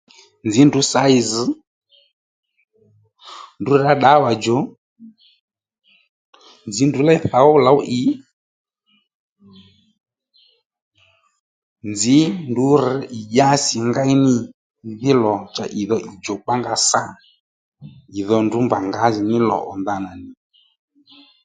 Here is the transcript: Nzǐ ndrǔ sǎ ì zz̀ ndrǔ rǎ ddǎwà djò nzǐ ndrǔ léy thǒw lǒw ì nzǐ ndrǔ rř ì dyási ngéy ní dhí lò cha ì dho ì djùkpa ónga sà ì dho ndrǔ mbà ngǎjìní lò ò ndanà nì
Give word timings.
Nzǐ 0.47 0.61
ndrǔ 0.65 0.81
sǎ 0.91 1.01
ì 1.17 1.19
zz̀ 1.31 1.43
ndrǔ 3.59 3.73
rǎ 3.83 3.91
ddǎwà 3.97 4.31
djò 4.35 4.57
nzǐ 6.69 6.83
ndrǔ 6.87 7.01
léy 7.07 7.19
thǒw 7.29 7.51
lǒw 7.65 7.79
ì 7.99 8.01
nzǐ 11.91 12.17
ndrǔ 12.49 12.65
rř 12.83 12.89
ì 13.17 13.19
dyási 13.31 13.75
ngéy 13.87 14.13
ní 14.23 14.33
dhí 14.99 15.11
lò 15.23 15.33
cha 15.55 15.65
ì 15.81 15.83
dho 15.89 15.97
ì 16.09 16.11
djùkpa 16.17 16.49
ónga 16.55 16.73
sà 16.89 17.01
ì 18.19 18.21
dho 18.27 18.37
ndrǔ 18.45 18.57
mbà 18.65 18.77
ngǎjìní 18.87 19.37
lò 19.49 19.57
ò 19.71 19.73
ndanà 19.81 20.11
nì 20.21 20.29